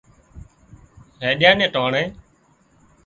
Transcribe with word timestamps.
هينڏيا 1.21 1.51
نين 1.59 1.71
ٽانڻي 1.75 2.03